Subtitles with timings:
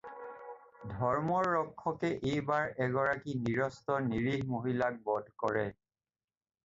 [0.93, 5.67] ধৰ্মৰ ৰক্ষকে এইবাৰ এগৰাকী নিৰস্ত্ৰ, নিৰীহ মহিলাক বধ কৰে।